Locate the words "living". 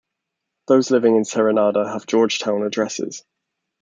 0.89-1.15